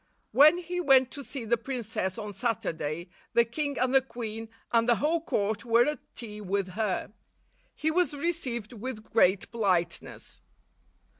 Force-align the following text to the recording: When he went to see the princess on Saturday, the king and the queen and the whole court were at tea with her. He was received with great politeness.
When 0.31 0.57
he 0.57 0.81
went 0.81 1.11
to 1.11 1.23
see 1.23 1.45
the 1.45 1.59
princess 1.59 2.17
on 2.17 2.33
Saturday, 2.33 3.09
the 3.33 3.45
king 3.45 3.77
and 3.77 3.93
the 3.93 4.01
queen 4.01 4.49
and 4.71 4.89
the 4.89 4.95
whole 4.95 5.21
court 5.21 5.63
were 5.63 5.85
at 5.85 5.99
tea 6.15 6.41
with 6.41 6.69
her. 6.69 7.13
He 7.75 7.91
was 7.91 8.15
received 8.15 8.73
with 8.73 9.03
great 9.03 9.51
politeness. 9.51 10.41